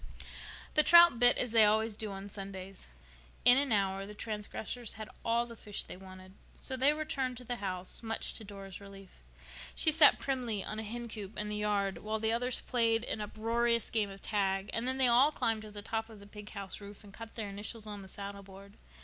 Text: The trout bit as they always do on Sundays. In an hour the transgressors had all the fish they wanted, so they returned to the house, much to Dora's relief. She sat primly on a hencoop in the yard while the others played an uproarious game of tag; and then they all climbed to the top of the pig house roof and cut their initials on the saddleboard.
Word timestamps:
The 0.73 0.81
trout 0.81 1.19
bit 1.19 1.37
as 1.37 1.51
they 1.51 1.63
always 1.63 1.93
do 1.93 2.09
on 2.11 2.27
Sundays. 2.27 2.95
In 3.45 3.59
an 3.59 3.71
hour 3.71 4.07
the 4.07 4.15
transgressors 4.15 4.93
had 4.93 5.11
all 5.23 5.45
the 5.45 5.55
fish 5.55 5.83
they 5.83 5.95
wanted, 5.95 6.33
so 6.55 6.75
they 6.75 6.91
returned 6.91 7.37
to 7.37 7.43
the 7.43 7.57
house, 7.57 8.01
much 8.01 8.33
to 8.33 8.43
Dora's 8.43 8.81
relief. 8.81 9.21
She 9.75 9.91
sat 9.91 10.17
primly 10.17 10.63
on 10.63 10.79
a 10.79 10.83
hencoop 10.83 11.37
in 11.37 11.49
the 11.49 11.55
yard 11.57 11.99
while 11.99 12.17
the 12.17 12.33
others 12.33 12.61
played 12.61 13.03
an 13.03 13.21
uproarious 13.21 13.91
game 13.91 14.09
of 14.09 14.23
tag; 14.23 14.71
and 14.73 14.87
then 14.87 14.97
they 14.97 15.05
all 15.05 15.31
climbed 15.31 15.61
to 15.61 15.69
the 15.69 15.83
top 15.83 16.09
of 16.09 16.19
the 16.19 16.25
pig 16.25 16.49
house 16.49 16.81
roof 16.81 17.03
and 17.03 17.13
cut 17.13 17.35
their 17.35 17.49
initials 17.49 17.85
on 17.85 18.01
the 18.01 18.07
saddleboard. 18.09 18.77